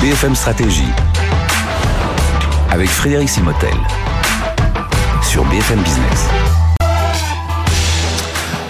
[0.00, 0.88] BFM Stratégie
[2.70, 3.74] avec Frédéric Simotel
[5.22, 6.26] sur BFM Business.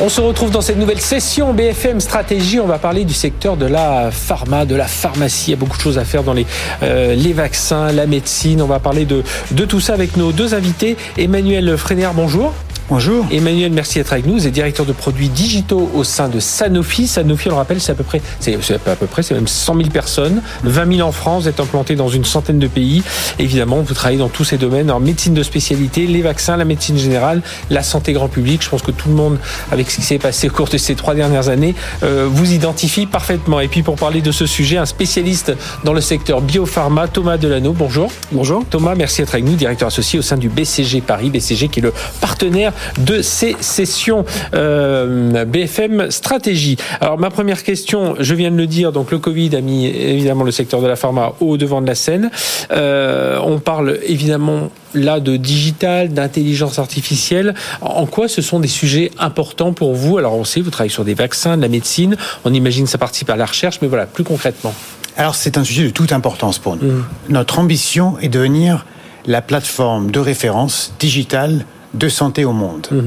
[0.00, 2.58] On se retrouve dans cette nouvelle session BFM Stratégie.
[2.58, 5.48] On va parler du secteur de la pharma, de la pharmacie.
[5.48, 6.46] Il y a beaucoup de choses à faire dans les,
[6.82, 8.60] euh, vaccins, la médecine.
[8.60, 9.22] On va parler de,
[9.66, 10.96] tout ça avec nos deux invités.
[11.16, 12.54] Emmanuel Frénéard, bonjour.
[12.90, 13.24] Bonjour.
[13.30, 14.32] Emmanuel, merci d'être avec nous.
[14.32, 17.06] Vous êtes directeur de produits digitaux au sein de Sanofi.
[17.06, 19.76] Sanofi, on le rappelle, c'est à peu près, c'est à peu près, c'est même 100
[19.76, 21.44] 000 personnes, 20 000 en France.
[21.44, 23.04] Vous êtes implanté dans une centaine de pays.
[23.38, 26.98] Évidemment, vous travaillez dans tous ces domaines, en médecine de spécialité, les vaccins, la médecine
[26.98, 28.60] générale, la santé grand public.
[28.60, 29.38] Je pense que tout le monde,
[29.70, 33.06] avec ce qui s'est passé au cours de ces trois dernières années, euh, vous identifie
[33.06, 33.60] parfaitement.
[33.60, 35.52] Et puis, pour parler de ce sujet, un spécialiste
[35.84, 37.72] dans le secteur biopharma, Thomas Delano.
[37.72, 38.10] Bonjour.
[38.32, 38.64] Bonjour.
[38.68, 41.30] Thomas, merci d'être avec nous, directeur associé au sein du BCG Paris.
[41.30, 46.76] BCG qui est le partenaire de ces sessions euh, BFM Stratégie.
[47.00, 50.44] Alors ma première question, je viens de le dire, donc le Covid a mis évidemment
[50.44, 52.30] le secteur de la pharma au devant de la scène.
[52.72, 57.54] Euh, on parle évidemment là de digital, d'intelligence artificielle.
[57.80, 60.18] En quoi ce sont des sujets importants pour vous?
[60.18, 62.98] Alors on sait, vous travaillez sur des vaccins, de la médecine, on imagine que ça
[62.98, 64.74] participe à la recherche, mais voilà, plus concrètement.
[65.16, 66.90] Alors c'est un sujet de toute importance pour nous.
[66.90, 67.04] Mmh.
[67.28, 68.86] Notre ambition est de devenir
[69.26, 72.86] la plateforme de référence digitale de santé au monde.
[72.90, 73.00] Mmh.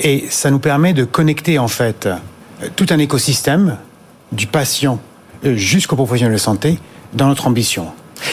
[0.00, 2.08] Et ça nous permet de connecter en fait
[2.76, 3.76] tout un écosystème
[4.32, 5.00] du patient
[5.42, 6.78] jusqu'au professionnel de santé
[7.12, 7.86] dans notre ambition.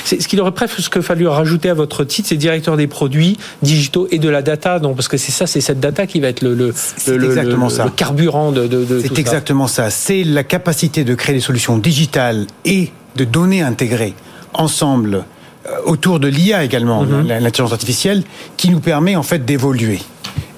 [0.04, 4.08] C'est ce qu'il aurait presque fallu rajouter à votre titre, c'est directeur des produits digitaux
[4.12, 6.42] et de la data, non Parce que c'est ça, c'est cette data qui va être
[6.42, 6.74] le, le,
[7.08, 7.90] le, exactement ça.
[7.96, 9.90] carburant de, de, de C'est exactement ça.
[9.90, 14.14] C'est la capacité de créer des solutions digitales et de données intégrées
[14.54, 15.24] ensemble
[15.86, 17.40] autour de l'IA également, mm -hmm.
[17.40, 18.24] l'intelligence artificielle,
[18.58, 20.00] qui nous permet en fait d'évoluer.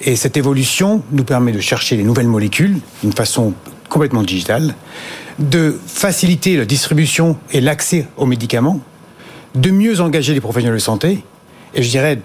[0.02, 3.52] Et cette évolution nous permet de chercher les nouvelles molécules d'une façon
[3.88, 4.74] complètement digitale,
[5.38, 8.80] de faciliter la distribution et l'accès aux médicaments,
[9.54, 11.24] de mieux engager les professionnels de santé
[11.74, 12.18] et je dirais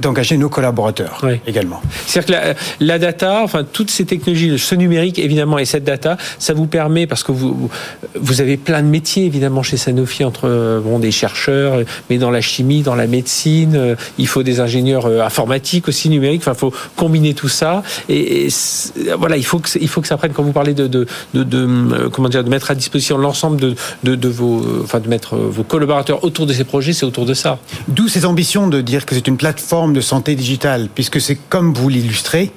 [0.00, 1.40] d'engager de, de, nos collaborateurs oui.
[1.46, 1.80] également.
[2.06, 6.16] C'est-à-dire que la, la, data, enfin toutes ces technologies, ce numérique évidemment et cette data,
[6.38, 7.70] ça vous permet parce que vous
[8.14, 12.40] vous avez plein de métiers évidemment chez Sanofi entre bon des chercheurs, mais dans la
[12.40, 16.42] chimie, dans la médecine, il faut des ingénieurs informatiques aussi numériques.
[16.42, 18.48] Enfin, il faut combiner tout ça et, et
[19.18, 20.32] voilà, il faut que il faut que ça prenne.
[20.32, 23.74] Quand vous parlez de de, de, de comment dire de mettre à disposition l'ensemble de,
[24.04, 27.34] de, de vos enfin de mettre vos collaborateurs autour de ces projets, c'est autour de
[27.34, 27.58] ça.
[27.88, 31.72] D'où ces ambitions de dire que c'est une plateforme de santé digitale, puisque c'est comme
[31.72, 32.52] vous l'illustrez,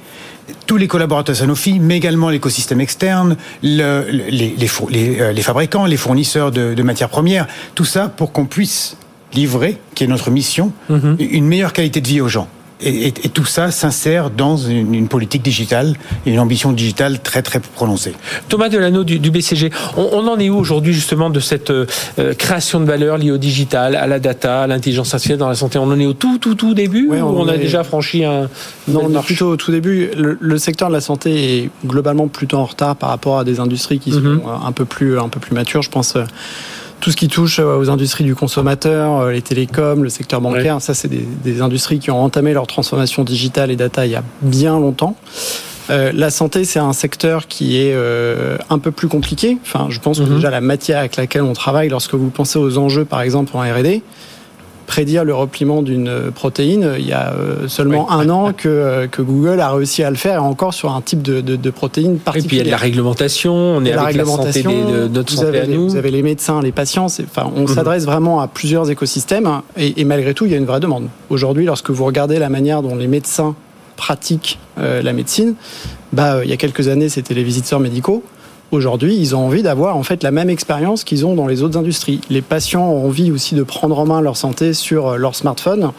[0.65, 5.97] tous les collaborateurs Sanofi, mais également l'écosystème externe, le, les, les, les, les, fabricants, les
[5.97, 8.97] fournisseurs de, de matières premières, tout ça pour qu'on puisse
[9.33, 11.29] livrer, qui est notre mission, mm -hmm.
[11.39, 12.47] une meilleure qualité de vie aux gens.
[12.81, 15.95] Et, et, et, tout ça s'insère dans une, une, politique digitale
[16.25, 18.13] et une ambition digitale très très prononcée.
[18.49, 21.85] Thomas Delano du, du BCG, on, on, en est où aujourd'hui justement de cette euh,
[22.37, 25.79] création de valeur liée au digital, à la data, à l'intelligence artificielle dans la santé?
[25.79, 27.57] On en est au tout tout tout début ouais, ou on, on a est...
[27.57, 28.47] déjà franchi un
[28.87, 30.11] Non, on est plutôt au tout début.
[30.15, 33.59] Le, le, secteur de la santé est globalement plutôt en retard par rapport à des
[33.59, 34.41] industries qui mm -hmm.
[34.43, 35.81] sont un peu plus un peu plus matures.
[35.81, 36.15] Je pense
[36.99, 40.81] tout ce qui touche aux industries du consommateur, les télécoms, le secteur bancaire, ouais.
[40.81, 44.15] ça c'est des, des, industries qui ont entamé leur transformation digitale et data il y
[44.15, 45.15] a bien longtemps.
[45.89, 49.57] Euh, la santé, c'est un secteur qui est euh, un peu plus compliqué.
[49.61, 50.35] Enfin, je pense que mm -hmm.
[50.35, 53.61] déjà la matière avec laquelle on travaille, lorsque vous pensez aux enjeux, par exemple en
[53.61, 54.01] R&D,
[54.87, 57.33] prédire le repliement d'une protéine, il y a
[57.67, 58.15] seulement oui.
[58.15, 61.21] un an que, que, Google a réussi à le faire, et encore sur un type
[61.21, 62.45] de, de, de protéine particulière.
[62.45, 64.93] Et puis il y a de la réglementation, on est la avec réglementation, la santé
[64.93, 65.89] des, de notre vous santé avez, à nous.
[65.89, 67.67] Vous avez les médecins, les patients, enfin, on mmh.
[67.67, 71.09] s'adresse vraiment à plusieurs écosystèmes, et, et, malgré tout, il y a une vraie demande.
[71.29, 73.55] Aujourd'hui, lorsque vous regardez la manière dont les médecins
[73.97, 75.55] pratiquent euh, la médecine,
[76.13, 78.23] bah, il y a quelques années, c'était les visiteurs médicaux.
[78.71, 81.77] Aujourd'hui, ils ont envie d'avoir en fait la même expérience qu'ils ont dans les autres
[81.77, 82.19] industries.
[82.29, 85.91] Les patients ont envie aussi de prendre en main leur santé sur leur smartphone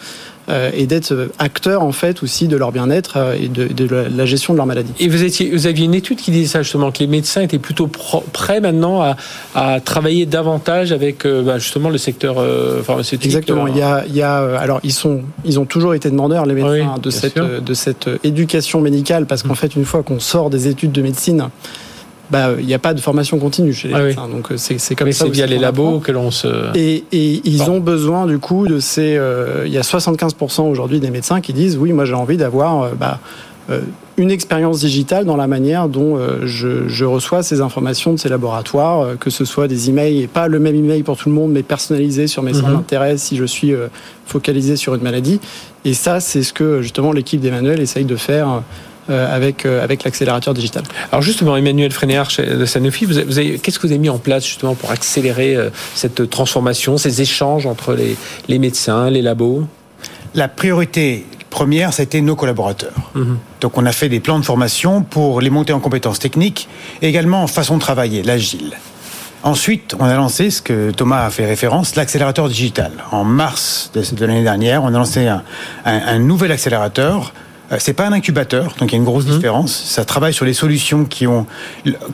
[0.50, 4.26] euh, et d'être acteurs en fait aussi de leur bien-être euh, et de, de, la
[4.26, 4.92] gestion de leur maladie.
[4.98, 7.58] Et vous, étiez, vous aviez une étude qui disait ça justement, que les médecins étaient
[7.58, 9.16] plutôt prêts maintenant à,
[9.54, 13.26] à, travailler davantage avec euh, bah, justement le secteur euh, pharmaceutique.
[13.26, 13.66] Exactement.
[13.66, 16.54] Il y a, il y a, alors ils sont, ils ont toujours été demandeurs les
[16.54, 20.50] médecins oui, de cette, de cette éducation médicale parce qu'en fait une fois qu'on sort
[20.50, 21.48] des études de médecine
[22.30, 24.26] bah, il n'y a pas de formation continue chez les ah médecins.
[24.26, 24.32] Oui.
[24.32, 25.24] Donc c'est comme Mais ça.
[25.24, 26.76] C'est via les labos que l'on se.
[26.76, 27.72] Et, et ils bon.
[27.72, 29.16] ont besoin du coup de ces.
[29.16, 32.82] Euh, il y a 75% aujourd'hui des médecins qui disent oui, moi j'ai envie d'avoir
[32.82, 33.20] euh, bah,
[33.70, 33.80] euh,
[34.18, 39.16] une expérience digitale dans la manière dont je, je, reçois ces informations de ces laboratoires,
[39.20, 41.62] que ce soit des emails et pas le même email pour tout le monde, mais
[41.62, 42.76] personnalisé sur mes centres mm -hmm.
[42.78, 43.74] d'intérêt si je suis
[44.26, 45.38] focalisé sur une maladie.
[45.84, 48.62] Et ça, c'est ce que justement l'équipe d'Emmanuel essaye de faire
[49.08, 50.82] avec, avec l'accélérateur digital.
[51.10, 54.46] Alors justement, Emmanuel Frénéard de Sanofi, vous avez, qu'est-ce que vous avez mis en place
[54.46, 55.56] justement pour accélérer
[55.94, 58.16] cette transformation, ces échanges entre les,
[58.48, 59.66] les médecins, les labos?
[60.34, 63.10] La priorité première, c'était nos collaborateurs.
[63.14, 63.38] Mhm.
[63.60, 66.68] Donc on a fait des plans de formation pour les monter en compétences techniques,
[67.02, 68.76] et également en façon de travailler, l'agile.
[69.42, 72.92] Ensuite, on a lancé ce que Thomas a fait référence, l'accélérateur digital.
[73.12, 75.28] En mars de, l'année dernière, on a lancé
[75.84, 77.32] un, nouvel accélérateur.
[77.70, 79.34] Euh, c'est pas un incubateur, donc il y a une grosse mhm.
[79.34, 79.72] différence.
[79.72, 81.46] Ça travaille sur les solutions qui ont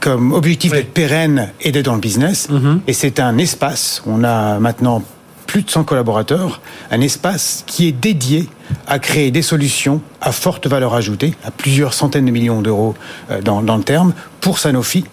[0.01, 2.49] comme objectif d'être pérennes et d'être dans le business.
[2.51, 2.81] Mhm.
[2.87, 4.03] Et c'est un espace.
[4.06, 5.03] On a maintenant
[5.47, 6.61] plus de 100 collaborateurs,
[6.91, 8.49] un espace qui est dédié
[8.87, 12.95] à créer des solutions à forte valeur ajoutée, à plusieurs centaines de millions d'euros
[13.31, 15.05] euh, dans, dans le terme, pour Sanofi,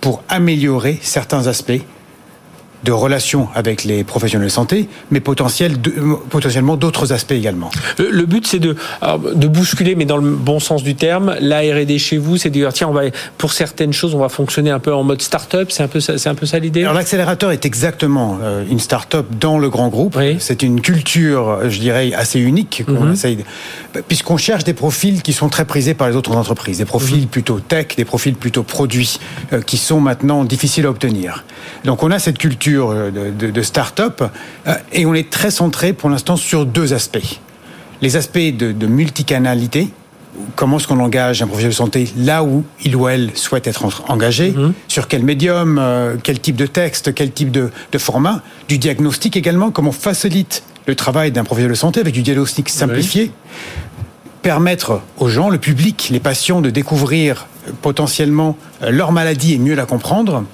[0.00, 1.80] pour améliorer certains aspects
[2.86, 7.70] de relations avec les professionnels de santé, mais potentiellement d'autres aspects également.
[7.98, 8.76] Le, but, c'est de,
[9.34, 12.54] de bousculer, mais dans le bon sens du terme, la R&D chez vous, c'est de
[12.54, 13.02] dire tiens, on va
[13.38, 15.70] pour certaines choses, on va fonctionner un peu en mode start-up.
[15.70, 16.82] C'est un peu ça, c'est un peu ça l'idée?
[16.82, 20.16] Alors l'accélérateur est exactement euh, une start-up dans le grand groupe.
[20.38, 23.16] C'est une culture, je dirais, assez unique qu'on mhm.
[24.06, 27.26] puisqu'on cherche des profils qui sont très prisés par les autres entreprises, des profils mhm.
[27.26, 29.18] plutôt tech, des profils plutôt produits,
[29.52, 31.44] euh, qui sont maintenant difficiles à obtenir.
[31.84, 34.22] Donc on a cette culture euh, de, de, start-up
[34.66, 37.40] euh, et on est très centré pour l'instant sur deux aspects.
[38.02, 39.88] Les aspects de, multicanalité,
[40.54, 44.04] comment est-ce qu'on engage un professionnel de santé là où il ou elle souhaite être
[44.08, 44.74] engagé, mhm.
[44.88, 49.70] sur quel médium, euh, quel type de texte, quel type de, format, du diagnostic également,
[49.70, 53.30] comment on facilite le travail d'un professionnel de santé avec du diagnostic simplifié,
[54.42, 57.46] permettre aux gens, le public, les patients de découvrir
[57.82, 58.56] potentiellement
[58.88, 60.44] leur maladie et mieux la comprendre,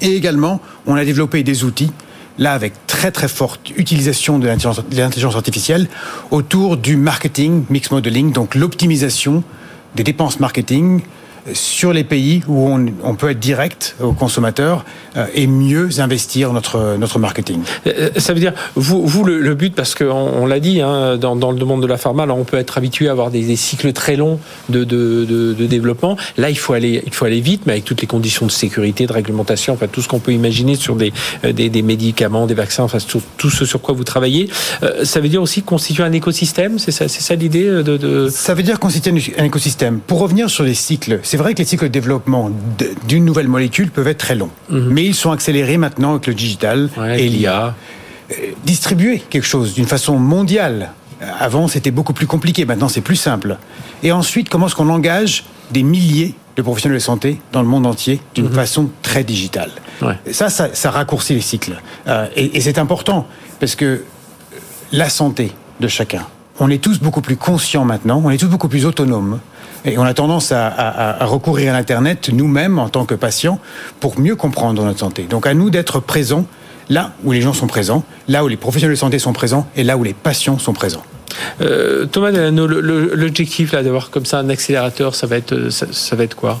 [0.00, 1.92] et également, on a développé des outils,
[2.38, 5.88] là avec très très forte utilisation de l'intelligence artificielle,
[6.30, 9.42] autour du marketing, mix modeling, donc l'optimisation
[9.94, 11.02] des dépenses marketing
[11.52, 14.84] sur les pays où on, peut être direct aux consommateurs
[15.16, 17.60] euh, et mieux investir notre notre marketing.
[17.86, 21.36] Euh, ça veut dire vous vous le, but parce qu'on on, l'a dit hein, dans,
[21.36, 23.92] dans, le monde de la pharma, alors on peut être habitué à avoir des, cycles
[23.92, 26.16] très longs de, de, de, développement.
[26.36, 29.06] Là, il faut aller il faut aller vite, mais avec toutes les conditions de sécurité,
[29.06, 31.12] de réglementation, enfin tout ce qu'on peut imaginer sur des,
[31.44, 34.48] euh, des, des médicaments, des vaccins, enfin tout, tout, ce sur quoi vous travaillez.
[35.02, 36.78] ça veut dire aussi constituer un écosystème.
[36.78, 40.00] C'est ça ça l'idée de, de, Ça veut dire constituer un écosystème.
[40.00, 42.48] Pour revenir sur les cycles c'est vrai que les cycles de développement
[43.08, 44.90] d'une nouvelle molécule peuvent être très longs, mhm.
[44.92, 46.88] mais ils sont accélérés maintenant avec le digital
[47.18, 47.74] et l'IA.
[48.30, 48.34] Euh,
[48.64, 50.92] distribuer quelque chose d'une façon mondiale.
[51.40, 52.64] Avant, c'était beaucoup plus compliqué.
[52.64, 53.56] Maintenant, c'est plus simple.
[54.04, 55.42] Et ensuite, comment est-ce qu'on engage
[55.72, 58.52] des milliers de professionnels de santé dans le monde entier d'une mhm.
[58.52, 59.72] façon très digitale?
[60.30, 61.82] Ça, ça, raccourcit les cycles.
[62.06, 63.26] Euh, et c'est important
[63.58, 64.04] parce que
[64.92, 65.50] la santé
[65.80, 66.28] de chacun,
[66.60, 69.40] on est tous beaucoup plus conscients maintenant, on est tous beaucoup plus autonomes.
[69.84, 73.58] Et on a tendance à, recourir à l'Internet nous-mêmes en tant que patients
[74.00, 75.26] pour mieux comprendre notre santé.
[75.28, 76.46] Donc à nous d'être présents
[76.88, 79.84] là où les gens sont présents, là où les professionnels de santé sont présents et
[79.84, 81.04] là où les patients sont présents.
[81.60, 86.36] Euh, Thomas l'objectif là d'avoir comme ça un accélérateur, ça va être ça, va être
[86.36, 86.60] quoi?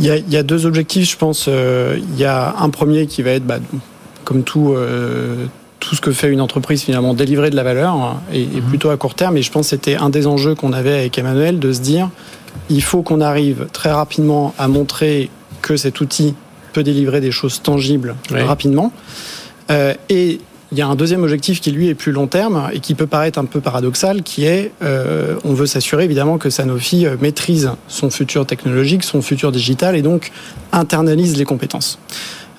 [0.00, 1.44] Il y, a, deux objectifs, je pense.
[1.46, 3.58] Euh, il y a un premier qui va être, bah,
[4.24, 5.44] comme tout, euh,
[5.78, 8.62] tout ce que fait une entreprise finalement délivrer de la valeur hein, et, mhm.
[8.62, 9.36] plutôt à court terme.
[9.36, 12.08] Et je pense que c'était un des enjeux qu'on avait avec Emmanuel de se dire
[12.68, 15.30] il faut qu'on arrive très rapidement à montrer
[15.62, 16.34] que cet outil
[16.72, 18.92] peut délivrer des choses tangibles rapidement.
[19.70, 20.40] Euh, et
[20.72, 23.06] il y a un deuxième objectif qui lui est plus long terme et qui peut
[23.06, 27.72] paraître un peu paradoxal, qui est euh, on veut s'assurer évidemment que Sanofi euh, maîtrise
[27.88, 30.30] son futur technologique, son futur digital et donc
[30.72, 31.98] internalise les compétences.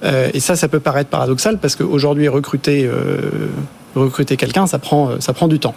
[0.03, 2.89] Euh, et ça, ça peut paraître paradoxal parce qu'aujourd'hui, recruter,
[3.95, 5.75] recruter quelqu'un, ça prend, euh, ça prend du temps.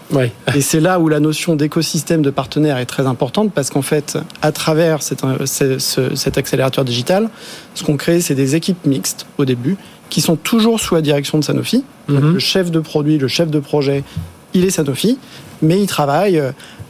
[0.55, 4.19] Et c'est là où la notion d'écosystème de partenaires est très importante parce qu'en fait,
[4.43, 7.29] à travers cet, cet accélérateur digital,
[7.75, 9.77] ce qu'on crée, c'est des équipes mixtes au début
[10.11, 11.85] qui sont toujours sous la direction de Sanofi.
[12.09, 12.35] Mhm.
[12.35, 14.05] le chef de produit, le chef de projet,
[14.53, 15.19] il est Sanofi,
[15.63, 16.41] mais il travaille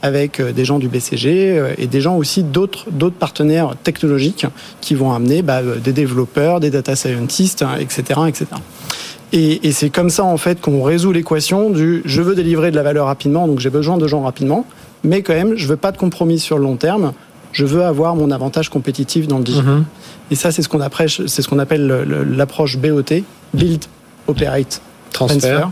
[0.05, 4.45] avec euh, des gens du BCG euh, et des gens aussi d'autres d'autres partenaires technologiques
[4.79, 8.45] qui vont amener bah, euh, des développeurs, des data scientists, etc., etc.
[9.33, 12.75] Et, et c'est comme ça en fait qu'on résout l'équation du je veux délivrer de
[12.75, 14.67] la valeur rapidement, donc j'ai besoin de gens rapidement,
[15.03, 17.13] mais quand même je veux pas de compromis sur le long terme.
[17.51, 19.75] Je veux avoir mon avantage compétitif dans le digital.
[19.75, 19.85] Mhm.
[20.29, 21.87] Et ça, c'est ce qu'on c'est ce qu'on appelle
[22.35, 23.85] l'approche BOT, Build,
[24.27, 24.81] Operate,
[25.13, 25.69] Transfer,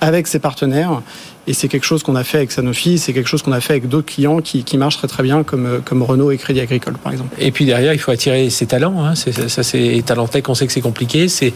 [0.00, 1.02] avec ses partenaires.
[1.48, 3.74] Et c'est quelque chose qu'on a fait avec Sanofi, c'est quelque chose qu'on a fait
[3.74, 6.94] avec d'autres clients qui, qui marchent très très bien, comme, comme Renault et Crédit Agricole,
[6.94, 7.36] par exemple.
[7.38, 9.04] Et puis derrière, il faut attirer ses talents.
[9.04, 9.14] Hein.
[9.14, 10.44] Ça, c'est talent tech.
[10.48, 11.28] On sait que c'est compliqué.
[11.28, 11.52] C'est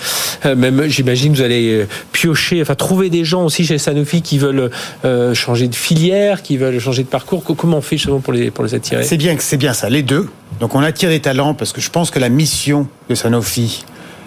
[0.47, 4.39] euh, même, j'imagine, vous allez euh, piocher, enfin trouver des gens aussi chez Sanofi qui
[4.39, 4.71] veulent
[5.05, 7.43] euh, changer de filière, qui veulent changer de parcours.
[7.43, 9.03] Comment on fait justement pour les pour les attirer?
[9.03, 10.29] C'est bien, c'est bien ça, les deux.
[10.61, 13.85] Donc on attire des talents parce que je pense que la mission de Sanofi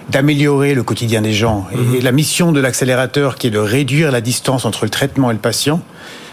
[0.10, 1.68] d'améliorer le quotidien des gens.
[1.74, 2.00] Et mhm.
[2.04, 5.40] la mission de l'accélérateur, qui est de réduire la distance entre le traitement et le
[5.40, 5.82] patient,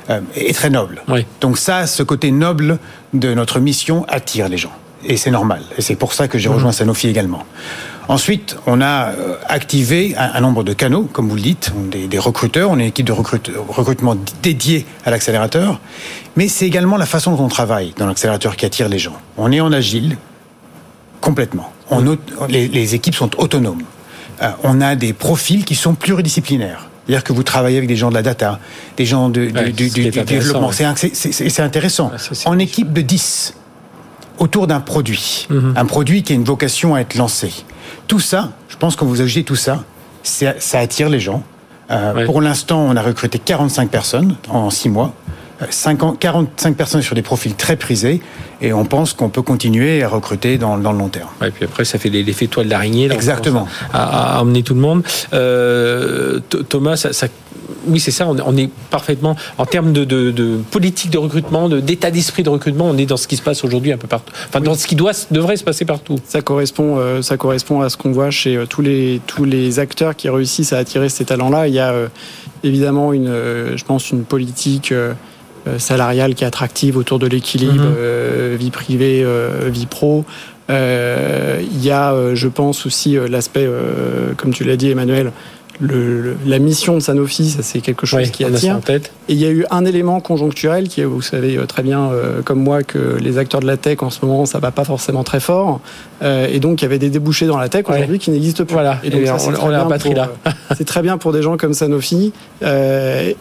[0.09, 1.03] euh, est très noble.
[1.41, 2.79] Donc ça, ce côté noble
[3.15, 4.73] de notre mission attire les gens.
[5.05, 5.63] Et c'est normal.
[5.79, 6.57] Et c'est pour ça que j'ai mhm.
[6.57, 7.45] rejoint Sanofi également.
[8.09, 12.19] Ensuite, on a euh, activé un, nombre de canaux, comme vous le dites, des, des
[12.19, 15.79] recruteurs, on est une équipe de recrutement dédiée à l'accélérateur,
[16.35, 19.15] mais c'est également la façon dont on travaille dans l'accélérateur qui attire les gens.
[19.37, 20.17] On est en agile,
[21.21, 21.71] complètement
[22.49, 23.83] les, équipes sont autonomes.
[24.43, 26.89] Euh, on a des profils qui sont pluridisciplinaires.
[27.07, 28.61] C'est-à-dire que vous travaillez avec des gens de la data,
[28.97, 30.71] des gens du, développement.
[30.73, 32.13] C'est intéressant.
[32.45, 33.55] en équipe de 10,
[34.39, 35.47] autour d'un produit.
[35.51, 35.75] Mhm.
[35.77, 37.53] Un produit qui a une vocation à être lancé.
[38.07, 39.85] Tout ça, je pense que vous ajoutez tout ça,
[40.23, 41.43] ça attire les gens.
[41.91, 45.13] Euh, pour l'instant, on a recruté 45 personnes en 6 mois.
[45.69, 48.21] 45 personnes sur des profils très prisés
[48.63, 51.29] et on pense qu'on peut continuer à recruter dans, dans le long terme.
[51.45, 53.11] Et puis après, ça fait l'effet toile d'araignée.
[53.11, 53.67] Exactement.
[53.93, 55.03] À, à, emmener tout le monde.
[55.33, 57.27] Euh, Thomas, ça,
[57.87, 58.29] oui, c'est ça.
[58.29, 62.87] On est parfaitement en termes de, de, de politique de recrutement, d'état d'esprit de recrutement.
[62.87, 64.33] On est dans ce qui se passe aujourd'hui un peu partout.
[64.49, 66.17] Enfin, dans ce qui doit devrait se passer partout.
[66.27, 69.79] Ça correspond, euh, ça correspond à ce qu'on voit chez euh, tous les tous les
[69.79, 71.69] acteurs qui réussissent à attirer ces talents-là.
[71.69, 72.09] Il y a euh,
[72.63, 73.33] évidemment une,
[73.77, 75.15] je pense, une politique euh,
[75.79, 77.95] salariale qui est attractive autour de l'équilibre mhm.
[77.99, 80.25] euh, vie privée, euh, vie pro.
[80.69, 83.69] Il y a, je pense aussi, l'aspect,
[84.37, 85.33] comme tu l'as dit, Emmanuel,
[85.81, 88.79] le, la mission de Sanofi, ça c'est quelque chose qui attire.
[89.29, 92.11] Et il y a eu un élément conjoncturel qui est, vous savez très bien
[92.45, 95.25] comme moi que les acteurs de la tech en ce moment ça va pas forcément
[95.25, 95.81] très fort,
[96.23, 98.75] et donc il y avait des débouchés dans la tech aujourd'hui qui n'existent plus.
[98.75, 99.01] Voilà.
[99.03, 99.23] Et donc
[99.61, 100.31] on, a batterie là.
[100.77, 102.33] c'est très bien pour des gens comme Sanofi,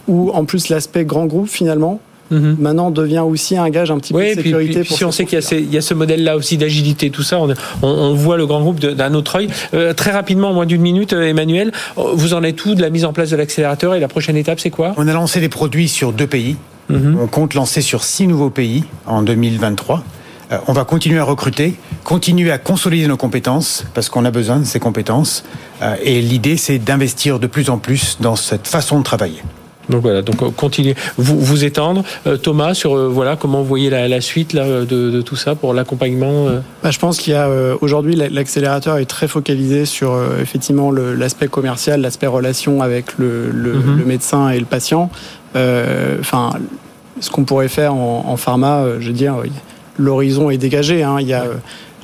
[0.08, 2.00] où en plus l'aspect grand groupe finalement
[2.30, 2.56] Mhm.
[2.60, 4.84] maintenant devient aussi un gage un petit peu de sécurité.
[4.84, 5.38] si on sait qu'il
[5.72, 7.38] y, a ce modèle-là aussi d'agilité, tout ça,
[7.82, 9.48] on, voit le grand groupe d'un autre œil.
[9.74, 12.90] Euh, très rapidement, en moins d'une minute, euh, Emmanuel, vous en êtes où de la
[12.90, 14.94] mise en place de l'accélérateur et la prochaine étape, c'est quoi?
[14.96, 16.56] On a lancé des produits sur deux pays.
[16.88, 17.18] Mhm.
[17.20, 20.02] On compte lancer sur six nouveaux pays en 2023.
[20.52, 24.58] Euh, on va continuer à recruter, continuer à consolider nos compétences, parce qu'on a besoin
[24.58, 25.44] de ces compétences.
[26.04, 29.42] et l'idée, c'est d'investir de plus en plus dans cette façon de travailler.
[29.90, 32.04] Donc voilà, donc euh, continuez, vous, vous étendre.
[32.26, 35.74] Euh, Thomas, sur euh, voilà comment vous voyez la, suite là, de, tout ça pour
[35.74, 36.46] l'accompagnement
[36.82, 37.48] bah, Je pense qu'il y a
[37.80, 43.98] aujourd'hui l'accélérateur est très focalisé sur effectivement l'aspect commercial, l'aspect relation avec le, mhm.
[43.98, 45.10] le, médecin et le patient.
[45.54, 46.52] Enfin,
[47.20, 49.36] ce qu'on pourrait faire en, pharma, je veux dire,
[49.98, 51.02] l'horizon est dégagé.
[51.02, 51.16] Hein.
[51.20, 51.44] Il y a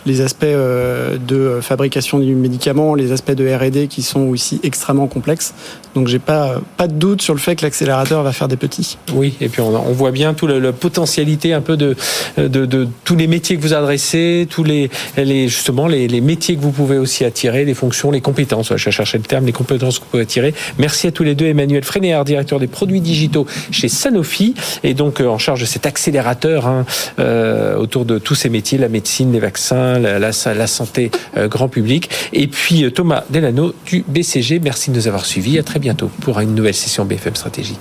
[0.06, 5.08] les aspects euh, de fabrication du médicament, les aspects de R&D qui sont aussi extrêmement
[5.08, 5.52] complexes.
[5.94, 8.98] Donc j'ai pas pas de doute sur le fait que l'accélérateur va faire des petits.
[9.14, 11.96] Oui, et puis on, on voit bien toute la, potentialité un peu de,
[12.36, 16.56] de, de, tous les métiers que vous adressez, tous les, les justement les, les, métiers
[16.56, 18.72] que vous pouvez aussi attirer, les fonctions, les compétences.
[18.76, 20.54] Je cherchais le terme, les compétences que vous pouvez attirer.
[20.78, 25.20] Merci à tous les deux, Emmanuel Frénéard, directeur des produits digitaux chez Sanofi, et donc
[25.20, 26.84] euh, en charge de cet accélérateur hein,
[27.18, 32.10] euh, autour de tous ces métiers, la médecine, les vaccins la, santé euh, grand public.
[32.32, 35.58] Et puis euh, Thomas Delano du BCG, merci de nous avoir suivis.
[35.58, 37.78] À très bientôt pour une nouvelle session BFM Stratégie.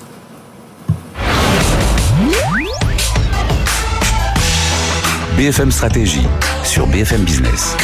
[5.37, 6.25] BFM Stratégie
[6.63, 7.75] sur BFM Business.